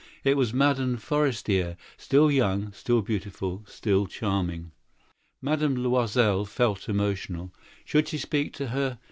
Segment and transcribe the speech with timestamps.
[0.23, 4.71] It was Madame Forestier, still young, still beautiful, still charming.
[5.43, 7.29] Madame Loisel felt moved.
[7.85, 8.97] Should she speak to her?